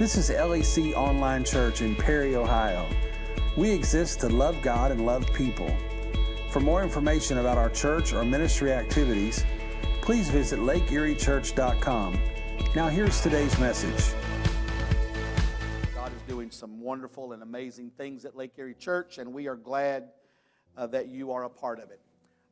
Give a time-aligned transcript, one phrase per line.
[0.00, 2.88] This is LEC Online Church in Perry, Ohio.
[3.54, 5.70] We exist to love God and love people.
[6.48, 9.44] For more information about our church or ministry activities,
[10.00, 12.18] please visit lakeeriechurch.com.
[12.74, 14.14] Now, here's today's message.
[15.94, 19.56] God is doing some wonderful and amazing things at Lake Erie Church, and we are
[19.56, 20.08] glad
[20.78, 22.00] uh, that you are a part of it.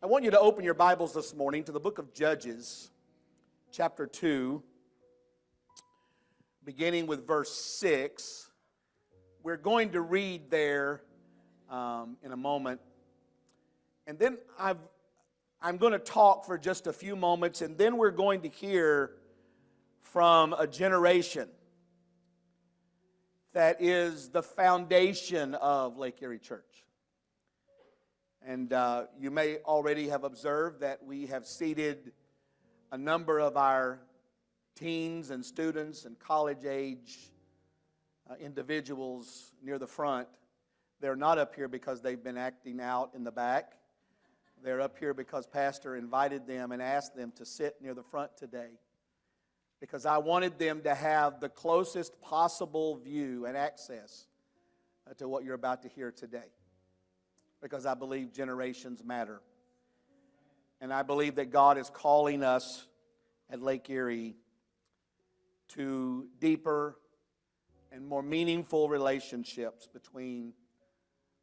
[0.02, 2.90] I want you to open your Bibles this morning to the book of Judges,
[3.72, 4.62] chapter 2,
[6.68, 8.50] beginning with verse 6.
[9.42, 11.00] We're going to read there
[11.70, 12.82] um, in a moment.
[14.06, 14.76] And then I've,
[15.62, 19.12] I'm going to talk for just a few moments, and then we're going to hear
[20.02, 21.48] from a generation
[23.54, 26.84] that is the foundation of Lake Erie Church.
[28.46, 32.12] And uh, you may already have observed that we have seated
[32.92, 34.00] a number of our
[34.78, 37.30] teens and students and college age
[38.30, 40.28] uh, individuals near the front.
[41.00, 43.72] They're not up here because they've been acting out in the back.
[44.62, 48.36] They're up here because Pastor invited them and asked them to sit near the front
[48.36, 48.70] today
[49.80, 54.26] because I wanted them to have the closest possible view and access
[55.08, 56.50] uh, to what you're about to hear today
[57.62, 59.40] because I believe generations matter.
[60.80, 62.86] And I believe that God is calling us
[63.50, 64.36] at Lake Erie
[65.68, 66.98] to deeper
[67.92, 70.52] and more meaningful relationships between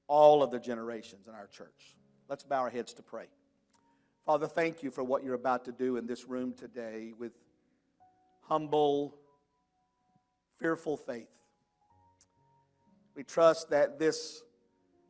[0.08, 1.96] all of the generations in our church.
[2.30, 3.26] Let's bow our heads to pray.
[4.26, 7.34] Father, thank you for what you're about to do in this room today with
[8.42, 9.16] humble,
[10.60, 11.30] fearful faith.
[13.16, 14.42] We trust that this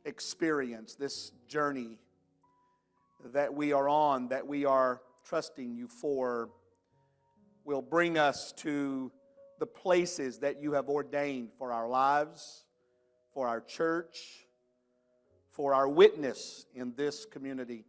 [0.04, 1.98] experience, this journey
[3.32, 6.50] that we are on, that we are trusting you for,
[7.66, 9.10] will bring us to
[9.58, 12.64] the places that you have ordained for our lives,
[13.34, 14.46] for our church,
[15.50, 17.84] for our witness in this community.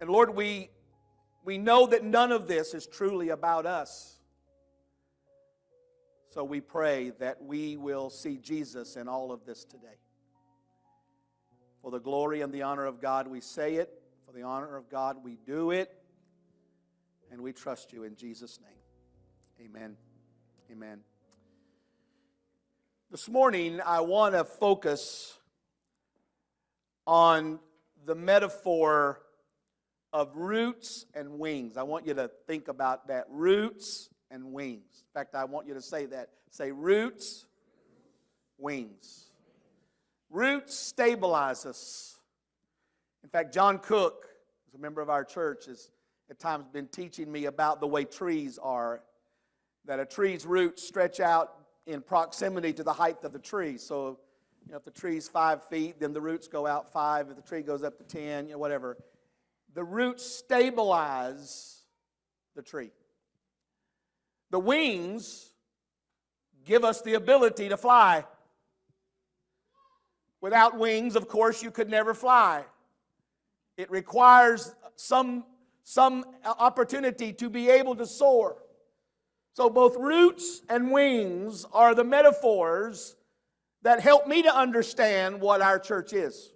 [0.00, 0.70] And Lord, we,
[1.44, 4.18] we know that none of this is truly about us.
[6.30, 9.98] So we pray that we will see Jesus in all of this today.
[11.80, 14.02] For the glory and the honor of God, we say it.
[14.26, 16.03] For the honor of God, we do it.
[17.34, 19.66] And we trust you in Jesus' name.
[19.66, 19.96] Amen.
[20.70, 21.00] Amen.
[23.10, 25.36] This morning, I want to focus
[27.08, 27.58] on
[28.06, 29.20] the metaphor
[30.12, 31.76] of roots and wings.
[31.76, 35.02] I want you to think about that roots and wings.
[35.02, 36.28] In fact, I want you to say that.
[36.52, 37.46] Say roots,
[38.58, 39.32] wings.
[40.30, 42.16] Roots stabilize us.
[43.24, 44.24] In fact, John Cook,
[44.64, 45.90] who's a member of our church, has
[46.30, 49.02] at times been teaching me about the way trees are.
[49.86, 51.54] That a tree's roots stretch out
[51.86, 53.76] in proximity to the height of the tree.
[53.76, 54.18] So,
[54.66, 57.28] you know, if the tree's five feet, then the roots go out five.
[57.28, 58.96] If the tree goes up to 10, you know, whatever.
[59.74, 61.82] The roots stabilize
[62.54, 62.90] the tree.
[64.50, 65.50] The wings
[66.64, 68.24] give us the ability to fly.
[70.40, 72.64] Without wings, of course, you could never fly.
[73.76, 75.44] It requires some,
[75.84, 78.56] some uh, opportunity to be able to soar.
[79.52, 83.14] So, both roots and wings are the metaphors
[83.82, 86.52] that help me to understand what our church is.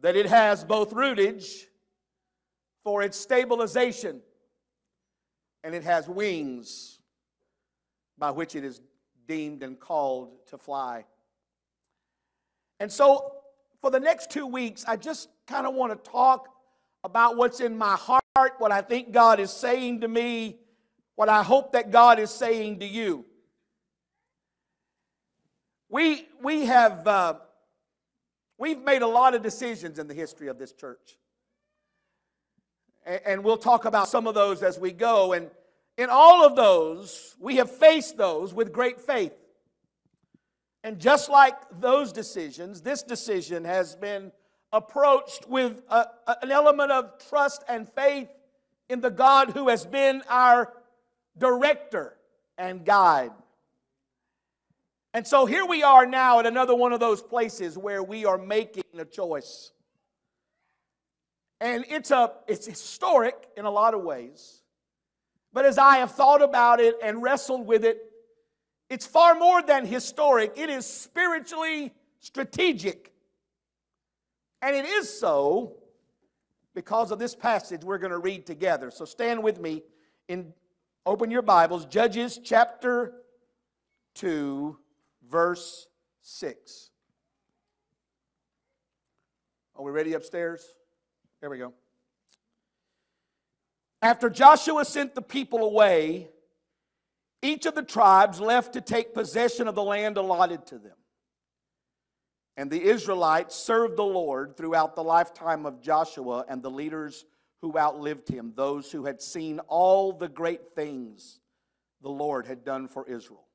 [0.00, 1.66] That it has both rootage
[2.82, 4.22] for its stabilization,
[5.62, 7.00] and it has wings
[8.16, 8.80] by which it is
[9.26, 11.04] deemed and called to fly.
[12.80, 13.34] And so,
[13.80, 16.48] for the next two weeks, I just kind of want to talk
[17.04, 20.58] about what's in my heart, what I think God is saying to me
[21.14, 23.24] what I hope that God is saying to you.
[25.88, 27.34] We, we have uh,
[28.58, 31.18] we've made a lot of decisions in the history of this church.
[33.04, 35.32] And, and we'll talk about some of those as we go.
[35.32, 35.50] And
[35.98, 39.34] in all of those, we have faced those with great faith.
[40.82, 44.32] And just like those decisions, this decision has been
[44.72, 48.28] approached with a, a, an element of trust and faith
[48.88, 50.72] in the God who has been our
[51.38, 52.16] director,
[52.58, 53.32] and guide.
[55.14, 58.38] And so here we are now at another one of those places where we are
[58.38, 59.72] making a choice.
[61.60, 64.62] And it's a it's historic in a lot of ways.
[65.52, 68.02] But as I have thought about it and wrestled with it,
[68.88, 70.54] it's far more than historic.
[70.56, 73.11] It is spiritually strategic.
[74.62, 75.74] And it is so
[76.74, 78.90] because of this passage we're going to read together.
[78.90, 79.82] So stand with me
[80.28, 80.54] in
[81.04, 83.12] Open your Bibles, Judges chapter
[84.14, 84.78] 2,
[85.28, 85.88] verse
[86.20, 86.90] 6.
[89.74, 90.64] Are we ready upstairs?
[91.40, 91.74] There we go.
[94.00, 96.28] After Joshua sent the people away,
[97.42, 100.94] each of the tribes left to take possession of the land allotted to them.
[102.56, 107.24] And the Israelites served the Lord throughout the lifetime of Joshua and the leaders
[107.62, 111.40] who outlived him, those who had seen all the great things
[112.02, 113.46] the Lord had done for Israel.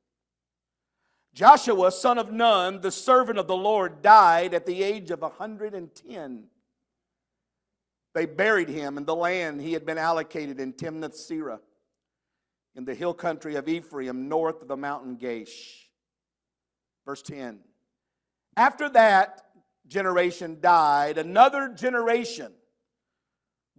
[1.34, 6.44] Joshua, son of Nun, the servant of the Lord, died at the age of 110.
[8.16, 11.60] They buried him in the land he had been allocated in Timnath Serah,
[12.76, 15.86] in the hill country of Ephraim, north of the mountain Gaash.
[17.06, 17.60] Verse 10.
[18.58, 19.44] After that
[19.88, 22.52] generation died, another generation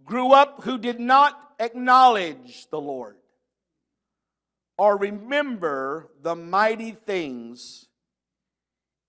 [0.05, 3.17] grew up who did not acknowledge the Lord
[4.77, 7.87] or remember the mighty things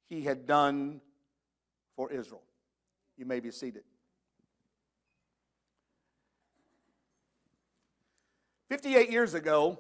[0.08, 1.00] he had done
[1.94, 2.42] for Israel.
[3.16, 3.84] You may be seated.
[8.70, 9.78] 58 years ago,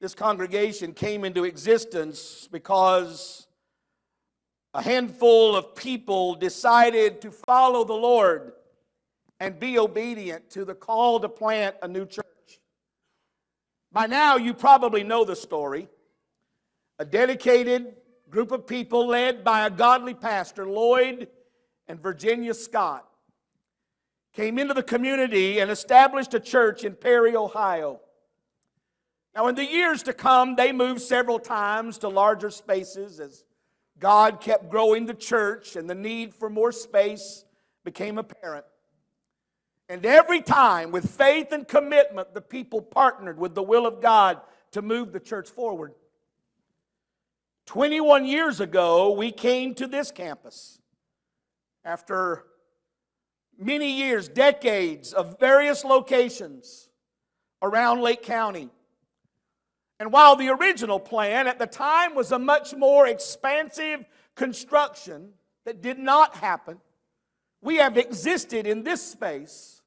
[0.00, 3.46] this congregation came into existence because
[4.72, 8.52] a handful of people decided to follow the Lord
[9.40, 12.26] and be obedient to the call to plant a new church.
[13.90, 15.88] By now, you probably know the story.
[16.98, 17.96] A dedicated
[18.28, 21.28] group of people led by a godly pastor, Lloyd
[21.88, 23.08] and Virginia Scott,
[24.32, 28.00] came into the community and established a church in Perry, Ohio.
[29.34, 33.44] Now, in the years to come, they moved several times to larger spaces as
[34.00, 37.44] God kept growing the church and the need for more space
[37.84, 38.64] became apparent.
[39.88, 44.40] And every time, with faith and commitment, the people partnered with the will of God
[44.72, 45.94] to move the church forward.
[47.66, 50.80] 21 years ago, we came to this campus
[51.84, 52.44] after
[53.58, 56.88] many years, decades of various locations
[57.62, 58.70] around Lake County.
[60.00, 64.04] And while the original plan at the time was a much more expansive
[64.34, 66.80] construction that did not happen,
[67.62, 69.80] we have existed in this space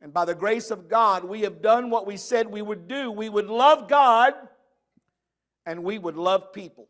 [0.00, 3.10] and by the grace of God, we have done what we said we would do.
[3.10, 4.34] We would love God
[5.64, 6.88] and we would love people.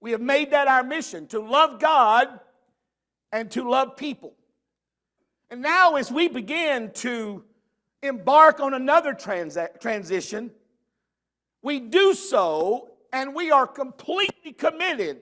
[0.00, 2.28] We have made that our mission to love God
[3.32, 4.34] and to love people.
[5.48, 7.44] And now, as we begin to
[8.02, 10.50] embark on another transa- transition,
[11.66, 15.20] we do so and we are completely committed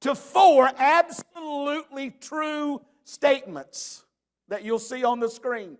[0.00, 4.04] to four absolutely true statements
[4.46, 5.76] that you'll see on the screen.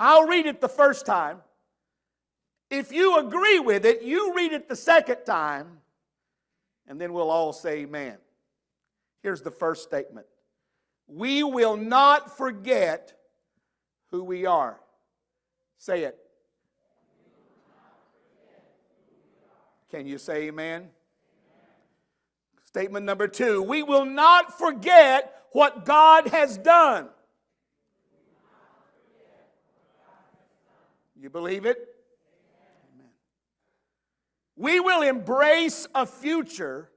[0.00, 1.42] I'll read it the first time.
[2.70, 5.80] If you agree with it, you read it the second time,
[6.88, 8.16] and then we'll all say amen.
[9.22, 10.26] Here's the first statement
[11.06, 13.12] We will not forget
[14.10, 14.80] who we are.
[15.76, 16.16] Say it.
[19.90, 20.88] Can you say amen?
[22.64, 27.08] Statement number two We will not forget what God has done.
[31.20, 31.76] You believe it?
[32.94, 33.10] Amen.
[34.56, 36.88] We will embrace a future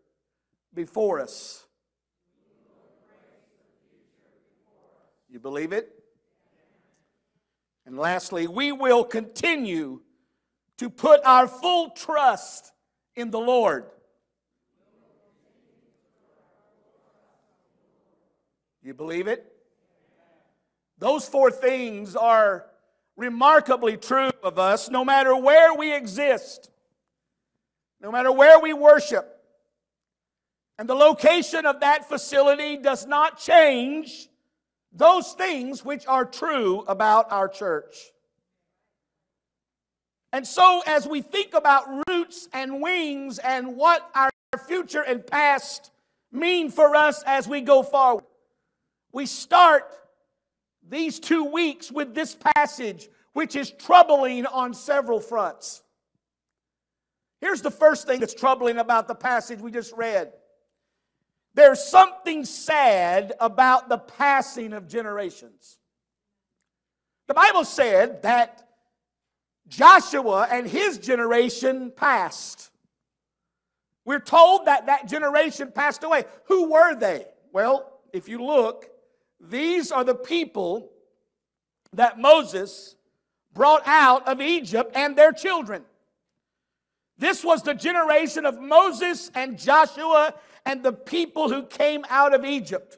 [0.74, 1.66] before us.
[5.30, 5.90] You believe it?
[7.86, 10.02] And lastly, we will continue
[10.78, 12.73] to put our full trust
[13.16, 13.86] in the Lord.
[18.82, 19.50] You believe it?
[20.98, 22.66] Those four things are
[23.16, 26.70] remarkably true of us no matter where we exist,
[28.02, 29.30] no matter where we worship.
[30.78, 34.28] And the location of that facility does not change
[34.92, 38.13] those things which are true about our church.
[40.34, 44.32] And so, as we think about roots and wings and what our
[44.68, 45.92] future and past
[46.32, 48.26] mean for us as we go forward,
[49.12, 49.94] we start
[50.90, 55.84] these two weeks with this passage, which is troubling on several fronts.
[57.40, 60.34] Here's the first thing that's troubling about the passage we just read
[61.56, 65.78] there's something sad about the passing of generations.
[67.28, 68.64] The Bible said that
[69.68, 72.72] Joshua and his generation passed.
[74.06, 76.26] We're told that that generation passed away.
[76.46, 77.26] Who were they?
[77.52, 78.90] Well, if you look,
[79.40, 80.92] these are the people
[81.94, 82.96] that Moses
[83.54, 85.84] brought out of Egypt and their children.
[87.18, 90.34] This was the generation of Moses and Joshua
[90.66, 92.98] and the people who came out of Egypt.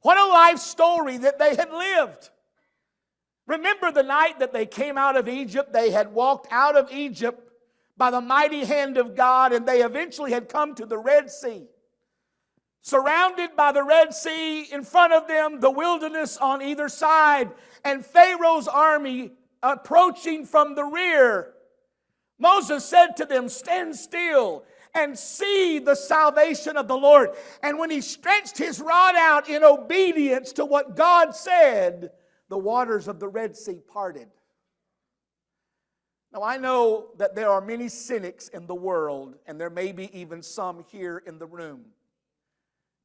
[0.00, 2.30] What a life story that they had lived.
[3.46, 5.72] Remember the night that they came out of Egypt?
[5.72, 7.50] They had walked out of Egypt
[7.96, 11.66] by the mighty hand of God, and they eventually had come to the Red Sea.
[12.80, 17.50] Surrounded by the Red Sea, in front of them, the wilderness on either side,
[17.84, 19.32] and Pharaoh's army
[19.62, 21.54] approaching from the rear.
[22.38, 27.30] Moses said to them, Stand still and see the salvation of the Lord.
[27.62, 32.10] And when he stretched his rod out in obedience to what God said,
[32.48, 34.28] the waters of the Red Sea parted.
[36.32, 40.10] Now, I know that there are many cynics in the world, and there may be
[40.18, 41.84] even some here in the room.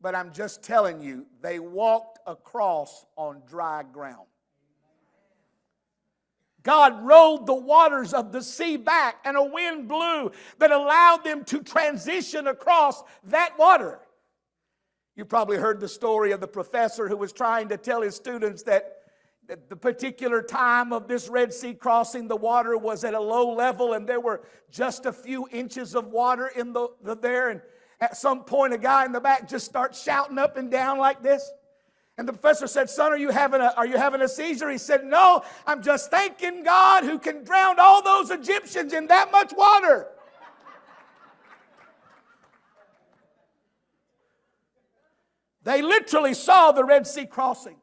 [0.02, 4.26] But I'm just telling you, they walked across on dry ground.
[6.64, 11.44] God rolled the waters of the sea back, and a wind blew that allowed them
[11.46, 14.00] to transition across that water.
[15.16, 18.64] You probably heard the story of the professor who was trying to tell his students
[18.64, 18.99] that at
[19.50, 23.94] the particular time of this Red Sea crossing, the water was at a low level
[23.94, 27.50] and there were just a few inches of water in the, the there.
[27.50, 27.62] And
[28.00, 31.24] at some point, a guy in the back just starts shouting up and down like
[31.24, 31.50] this.
[32.20, 34.70] And the professor said, Son, are you having a, are you having a seizure?
[34.70, 39.32] He said, No, I'm just thanking God who can drown all those Egyptians in that
[39.32, 40.08] much water.
[45.64, 47.78] they literally saw the Red Sea crossing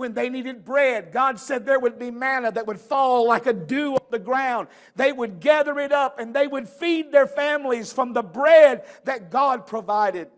[0.00, 1.12] when they needed bread.
[1.12, 4.68] God said there would be manna that would fall like a dew on the ground.
[4.96, 9.30] They would gather it up and they would feed their families from the bread that
[9.30, 10.30] God provided.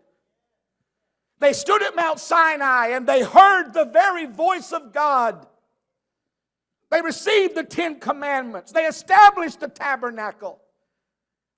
[1.39, 5.47] They stood at Mount Sinai and they heard the very voice of God.
[6.91, 8.73] They received the Ten Commandments.
[8.73, 10.59] They established the tabernacle.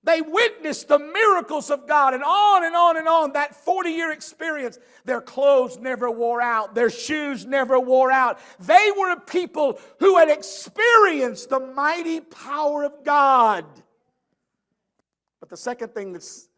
[0.05, 3.33] They witnessed the miracles of God and on and on and on.
[3.33, 8.39] That 40 year experience, their clothes never wore out, their shoes never wore out.
[8.59, 13.65] They were a people who had experienced the mighty power of God.
[15.39, 16.49] But the second thing that's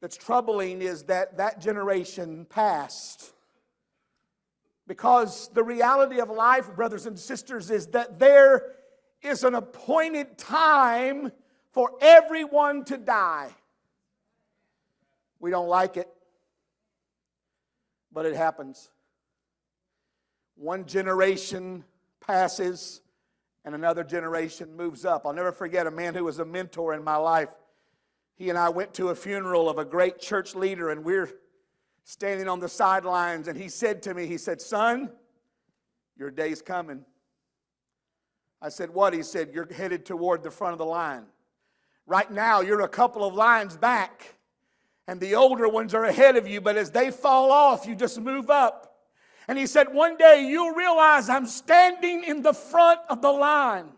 [0.00, 3.32] that's troubling is that that generation passed.
[4.86, 8.72] Because the reality of life, brothers and sisters, is that there
[9.22, 11.30] is an appointed time
[11.72, 13.50] for everyone to die.
[15.38, 16.08] We don't like it,
[18.12, 18.90] but it happens.
[20.56, 21.84] One generation
[22.20, 23.00] passes
[23.64, 25.26] and another generation moves up.
[25.26, 27.50] I'll never forget a man who was a mentor in my life
[28.40, 31.28] he and I went to a funeral of a great church leader, and we're
[32.04, 33.48] standing on the sidelines.
[33.48, 35.10] And he said to me, He said, Son,
[36.16, 37.04] your day's coming.
[38.62, 39.12] I said, What?
[39.12, 41.26] He said, You're headed toward the front of the line.
[42.10, 44.34] Right now, you're a couple of lines back,
[45.06, 48.20] and the older ones are ahead of you, but as they fall off, you just
[48.20, 48.96] move up.
[49.46, 53.90] And he said, One day you'll realize I'm standing in the front of the line.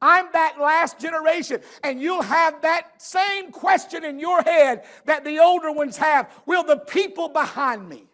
[0.00, 1.60] I'm that last generation.
[1.84, 6.64] And you'll have that same question in your head that the older ones have Will
[6.64, 8.08] the people behind me?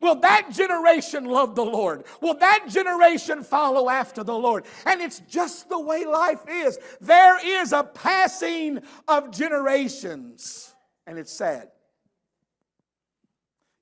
[0.00, 2.04] Will that generation love the Lord?
[2.22, 4.64] Will that generation follow after the Lord?
[4.86, 6.78] And it's just the way life is.
[7.00, 10.74] There is a passing of generations,
[11.06, 11.68] and it's sad.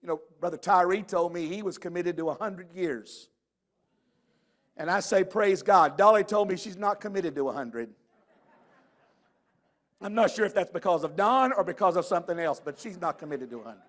[0.03, 3.29] You know, Brother Tyree told me he was committed to 100 years.
[4.77, 5.97] And I say, Praise God.
[5.97, 7.91] Dolly told me she's not committed to 100.
[10.01, 13.01] I'm not sure if that's because of Don or because of something else, but she's
[13.01, 13.81] not committed to 100.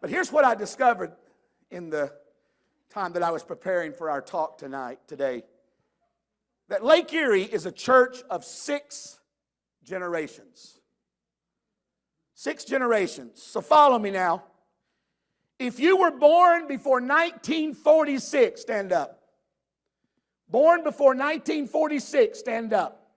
[0.00, 1.12] But here's what I discovered
[1.70, 2.12] in the
[2.90, 5.42] time that I was preparing for our talk tonight, today.
[6.68, 9.18] That Lake Erie is a church of six
[9.84, 10.80] generations.
[12.34, 13.42] Six generations.
[13.42, 14.44] So follow me now.
[15.58, 19.20] If you were born before 1946, stand up.
[20.48, 23.08] Born before 1946, stand up.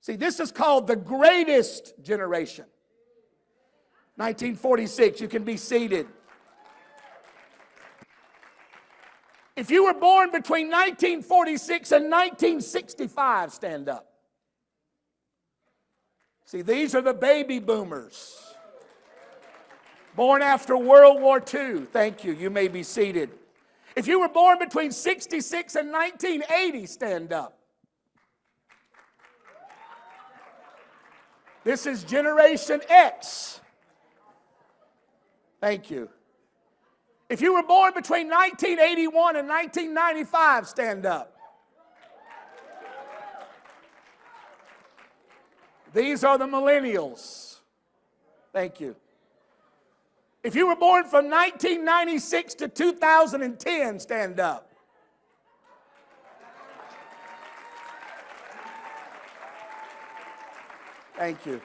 [0.00, 2.64] See, this is called the greatest generation.
[4.16, 6.06] 1946, you can be seated.
[9.56, 14.06] If you were born between 1946 and 1965, stand up.
[16.44, 18.54] See, these are the baby boomers.
[20.14, 21.86] Born after World War II.
[21.90, 22.32] Thank you.
[22.34, 23.30] You may be seated.
[23.96, 27.58] If you were born between 66 and 1980, stand up.
[31.64, 33.61] This is Generation X.
[35.62, 36.10] Thank you.
[37.28, 41.36] If you were born between 1981 and 1995, stand up.
[45.94, 47.60] These are the millennials.
[48.52, 48.96] Thank you.
[50.42, 54.68] If you were born from 1996 to 2010, stand up.
[61.16, 61.60] Thank you.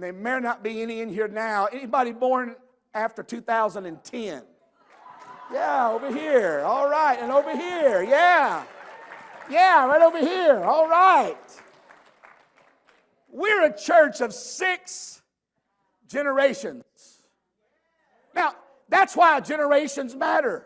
[0.00, 1.66] And there may not be any in here now.
[1.66, 2.56] Anybody born
[2.94, 4.42] after 2010?
[5.52, 6.60] Yeah, over here.
[6.60, 7.18] All right.
[7.20, 8.02] And over here.
[8.02, 8.64] Yeah.
[9.50, 10.64] Yeah, right over here.
[10.64, 11.36] All right.
[13.28, 15.20] We're a church of six
[16.08, 16.82] generations.
[18.34, 18.54] Now,
[18.88, 20.64] that's why generations matter.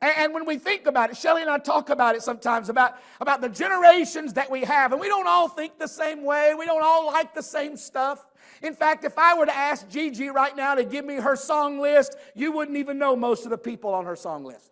[0.00, 3.40] And, when we think about it, Shelly and I talk about it sometimes about, about
[3.40, 6.54] the generations that we have, and we don't all think the same way.
[6.56, 8.24] We don't all like the same stuff.
[8.62, 11.80] In fact, if I were to ask Gigi right now to give me her song
[11.80, 14.70] list, you wouldn't even know most of the people on her song list.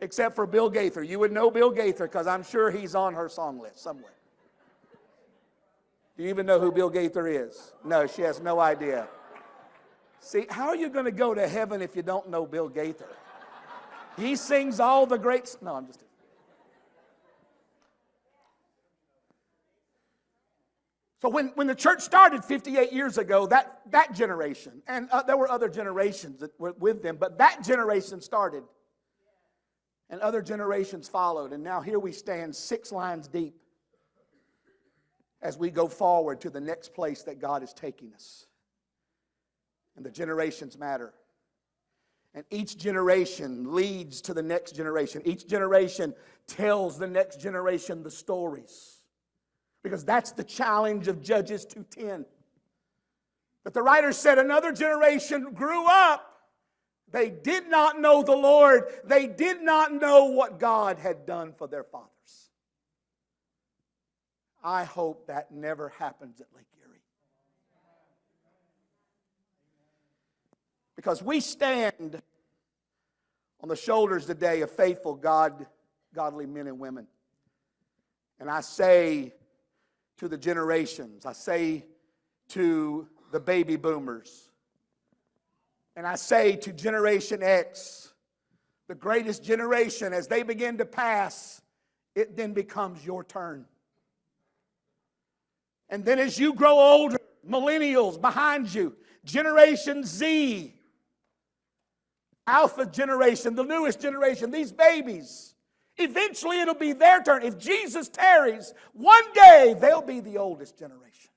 [0.00, 1.02] Except for Bill Gaither.
[1.02, 4.12] You would know Bill Gaither because I'm sure he's on her song list somewhere.
[6.16, 7.72] Do you even know who Bill Gaither is?
[7.84, 9.08] No, she has no idea.
[10.20, 13.08] See, how are you going to go to heaven if you don't know Bill Gaither?
[14.16, 15.56] He sings all the great.
[15.60, 16.04] No, I'm just.
[21.24, 25.38] So when, when the church started 58 years ago, that, that generation, and uh, there
[25.38, 28.62] were other generations that were with them, but that generation started.
[30.10, 31.54] And other generations followed.
[31.54, 33.54] And now here we stand six lines deep
[35.40, 38.46] as we go forward to the next place that God is taking us.
[39.96, 41.14] And the generations matter.
[42.34, 45.22] And each generation leads to the next generation.
[45.24, 46.14] Each generation
[46.46, 49.00] tells the next generation the stories.
[49.82, 52.26] Because that's the challenge of Judges 2:10.
[53.62, 56.50] But the writer said another generation grew up.
[57.08, 58.92] They did not know the Lord.
[59.04, 62.50] They did not know what God had done for their fathers.
[64.64, 67.02] I hope that never happens at Lake Erie.
[71.04, 72.22] Because we stand
[73.60, 75.66] on the shoulders today of faithful God,
[76.14, 77.06] godly men and women.
[78.40, 79.34] And I say
[80.16, 81.84] to the generations, I say
[82.48, 84.48] to the baby boomers,
[85.94, 88.14] and I say to Generation X,
[88.88, 91.60] the greatest generation, as they begin to pass,
[92.14, 93.66] it then becomes your turn.
[95.90, 100.74] And then as you grow older, millennials behind you, Generation Z,
[102.46, 105.54] Alpha generation, the newest generation, these babies.
[105.96, 107.42] Eventually it'll be their turn.
[107.42, 111.30] If Jesus tarries, one day they'll be the oldest generation.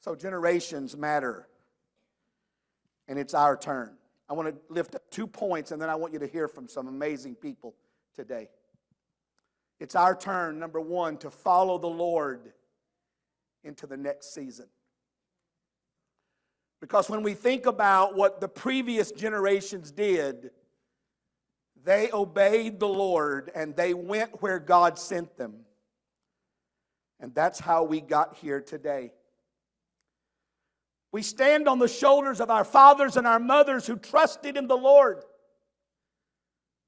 [0.00, 1.48] So generations matter.
[3.08, 3.92] And it's our turn.
[4.28, 6.68] I want to lift up two points and then I want you to hear from
[6.68, 7.74] some amazing people
[8.14, 8.48] today.
[9.78, 12.52] It's our turn, number one, to follow the Lord
[13.62, 14.66] into the next season.
[16.80, 20.50] Because when we think about what the previous generations did,
[21.84, 25.64] they obeyed the Lord and they went where God sent them.
[27.18, 29.12] And that's how we got here today.
[31.12, 34.76] We stand on the shoulders of our fathers and our mothers who trusted in the
[34.76, 35.22] Lord,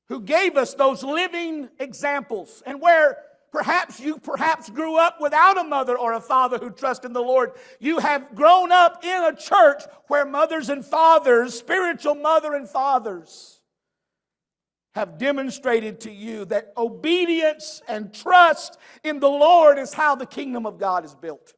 [0.08, 3.16] who gave us those living examples, and where
[3.50, 7.22] Perhaps you perhaps grew up without a mother or a father who trust in the
[7.22, 7.52] Lord.
[7.80, 13.60] You have grown up in a church where mothers and fathers, spiritual mother and fathers,
[14.94, 20.66] have demonstrated to you that obedience and trust in the Lord is how the kingdom
[20.66, 21.54] of God is built.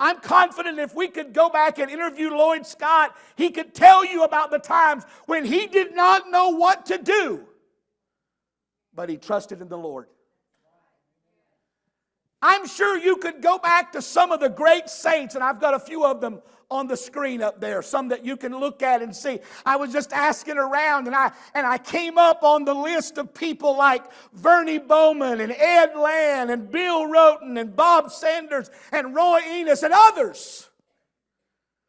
[0.00, 4.22] I'm confident if we could go back and interview Lloyd Scott, he could tell you
[4.22, 7.47] about the times when he did not know what to do
[8.94, 10.06] but he trusted in the Lord.
[12.40, 15.74] I'm sure you could go back to some of the great saints, and I've got
[15.74, 19.00] a few of them on the screen up there, some that you can look at
[19.00, 19.40] and see.
[19.64, 23.32] I was just asking around, and I and I came up on the list of
[23.32, 29.40] people like Vernie Bowman and Ed Land and Bill Roten and Bob Sanders and Roy
[29.50, 30.67] Enos and others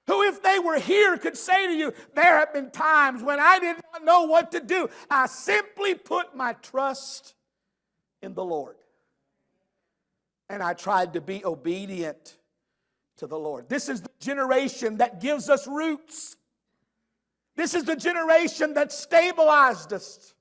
[0.09, 3.59] who, if they were here, could say to you, There have been times when I
[3.59, 4.89] did not know what to do.
[5.07, 7.35] I simply put my trust
[8.23, 8.75] in the Lord.
[10.49, 12.37] And I tried to be obedient
[13.17, 13.69] to the Lord.
[13.69, 16.35] This is the generation that gives us roots.
[17.55, 20.33] This is the generation that stabilized us.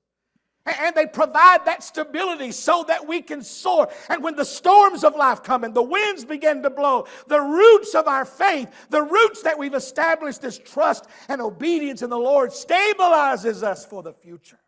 [0.65, 3.89] And they provide that stability so that we can soar.
[4.07, 7.95] And when the storms of life come and the winds begin to blow, the roots
[7.95, 12.51] of our faith, the roots that we've established this trust and obedience in the Lord,
[12.51, 14.59] stabilizes us for the future.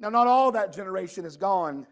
[0.00, 1.86] Now, not all that generation is gone.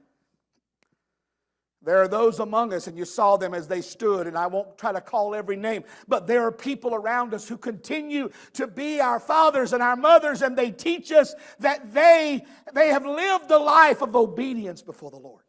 [1.84, 4.78] There are those among us, and you saw them as they stood, and I won't
[4.78, 9.00] try to call every name, but there are people around us who continue to be
[9.00, 13.58] our fathers and our mothers, and they teach us that they, they have lived a
[13.58, 15.42] life of obedience before the Lord.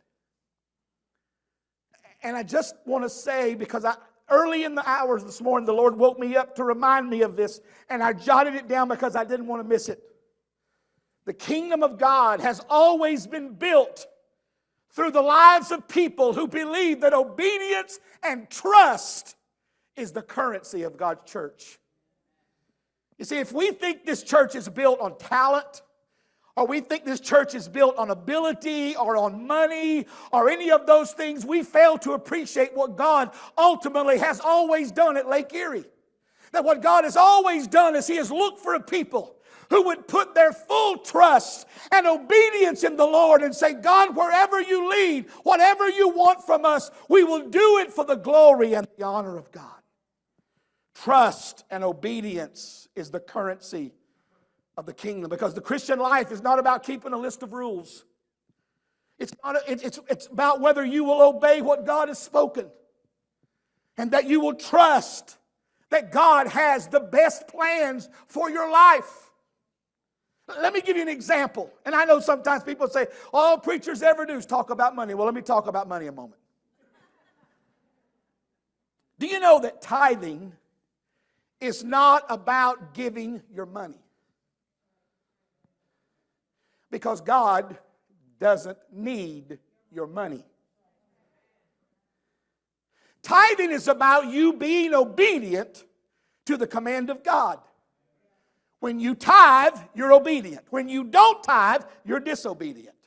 [2.24, 3.96] And I just want to say, because I,
[4.28, 7.36] early in the hours this morning, the Lord woke me up to remind me of
[7.36, 10.02] this, and I jotted it down because I didn't want to miss it.
[11.26, 14.08] The kingdom of God has always been built
[14.94, 19.36] through the lives of people who believe that obedience and trust
[19.96, 21.80] is the currency of God's church.
[23.18, 25.82] You see, if we think this church is built on talent,
[26.56, 30.86] or we think this church is built on ability or on money or any of
[30.86, 35.86] those things, we fail to appreciate what God ultimately has always done at Lake Erie.
[36.52, 39.36] That what God has always done is He has looked for a people
[39.70, 44.62] who would put their full trust and obedience in the Lord and say, God, wherever
[44.62, 48.88] you lead, whatever you want from us, we will do it for the glory and
[48.98, 49.70] the honor of God.
[50.96, 53.94] Trust and obedience is the currency
[54.78, 58.06] of the kingdom because the Christian life is not about keeping a list of rules.
[59.20, 62.68] It's, not a, it's, it's about whether you will obey what God has spoken
[63.98, 65.38] and that you will trust
[65.90, 69.23] that God has the best plans for your life.
[70.48, 71.72] Let me give you an example.
[71.86, 75.14] And I know sometimes people say, all preachers ever do is talk about money.
[75.14, 76.40] Well, let me talk about money a moment.
[79.20, 80.54] Do you know that tithing
[81.62, 84.02] is not about giving your money?
[86.92, 87.78] Because God
[88.40, 89.60] doesn't need
[89.94, 90.44] your money.
[93.22, 95.86] Tithing is about you being obedient
[96.46, 97.60] to the command of God.
[98.84, 100.66] When you tithe, you're obedient.
[100.70, 102.98] When you don't tithe, you're disobedient.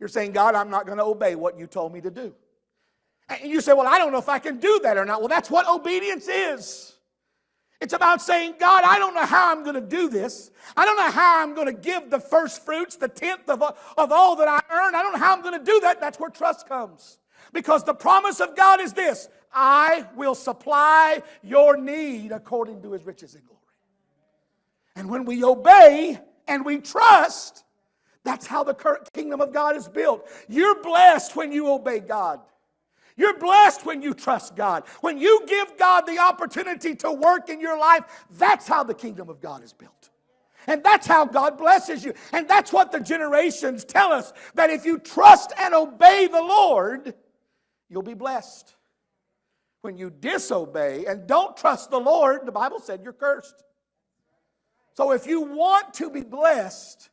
[0.00, 2.34] You're saying, God, I'm not going to obey what you told me to do.
[3.28, 5.20] And you say, Well, I don't know if I can do that or not.
[5.20, 6.92] Well, that's what obedience is.
[7.80, 10.50] It's about saying, God, I don't know how I'm going to do this.
[10.76, 14.10] I don't know how I'm going to give the first fruits, the tenth of, of
[14.10, 14.96] all that I earn.
[14.96, 16.00] I don't know how I'm going to do that.
[16.00, 17.18] That's where trust comes.
[17.52, 23.06] Because the promise of God is this I will supply your need according to his
[23.06, 23.49] riches and glory.
[25.00, 27.64] And when we obey and we trust,
[28.22, 28.74] that's how the
[29.14, 30.28] kingdom of God is built.
[30.46, 32.40] You're blessed when you obey God.
[33.16, 34.84] You're blessed when you trust God.
[35.00, 39.30] When you give God the opportunity to work in your life, that's how the kingdom
[39.30, 40.10] of God is built.
[40.66, 42.12] And that's how God blesses you.
[42.34, 47.14] And that's what the generations tell us that if you trust and obey the Lord,
[47.88, 48.74] you'll be blessed.
[49.80, 53.64] When you disobey and don't trust the Lord, the Bible said you're cursed.
[54.94, 57.08] So if you want to be blessed,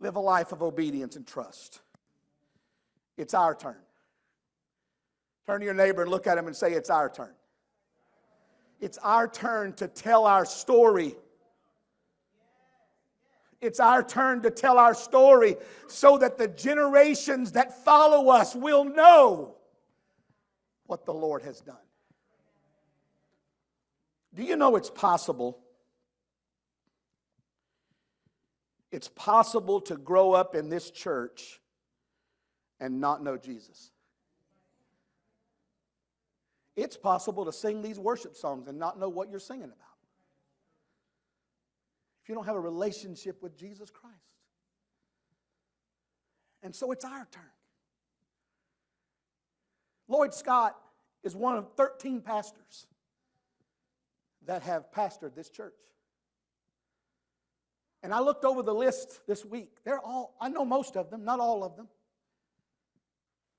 [0.00, 1.80] live a life of obedience and trust.
[3.16, 3.76] It's our turn.
[5.46, 7.34] Turn to your neighbor and look at him and say, It's our turn.
[8.80, 11.14] It's our turn to tell our story.
[13.60, 18.84] It's our turn to tell our story so that the generations that follow us will
[18.84, 19.56] know
[20.86, 21.76] what the Lord has done.
[24.34, 25.58] Do you know it's possible?
[28.92, 31.60] It's possible to grow up in this church
[32.80, 33.92] and not know Jesus.
[36.76, 39.76] It's possible to sing these worship songs and not know what you're singing about.
[42.22, 44.16] If you don't have a relationship with Jesus Christ.
[46.62, 47.42] And so it's our turn.
[50.08, 50.76] Lloyd Scott
[51.22, 52.86] is one of 13 pastors
[54.46, 55.74] that have pastored this church.
[58.02, 59.78] And I looked over the list this week.
[59.84, 61.88] They're all, I know most of them, not all of them.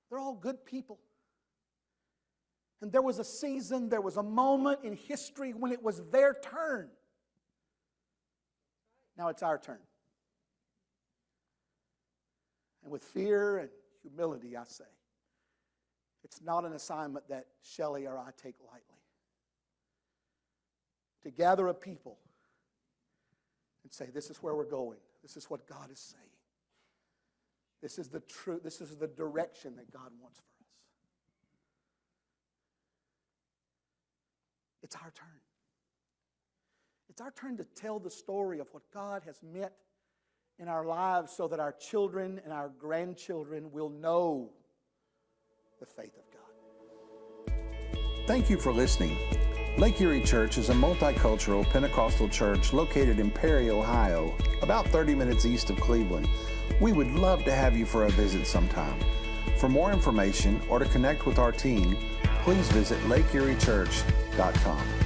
[0.10, 1.00] They're all good people.
[2.82, 6.34] And there was a season, there was a moment in history when it was their
[6.34, 6.90] turn.
[9.18, 9.78] Now it's our turn.
[12.84, 13.70] And with fear and
[14.02, 14.86] humility, I say,
[16.24, 18.82] it's not an assignment that Shelley or I take lightly.
[21.24, 22.18] To gather a people
[23.84, 25.00] and say, This is where we're going.
[25.22, 26.24] This is what God is saying.
[27.82, 28.64] This is the truth.
[28.64, 30.68] This is the direction that God wants for us.
[34.84, 35.28] It's our turn.
[37.10, 39.74] It's our turn to tell the story of what God has met
[40.60, 44.52] in our lives so that our children and our grandchildren will know
[45.80, 47.56] the faith of God.
[48.28, 49.18] Thank you for listening.
[49.78, 55.46] Lake Erie Church is a multicultural Pentecostal church located in Perry, Ohio, about 30 minutes
[55.46, 56.28] east of Cleveland.
[56.80, 59.00] We would love to have you for a visit sometime.
[59.58, 61.98] For more information or to connect with our team,
[62.44, 65.01] please visit lakeeriechurch.com.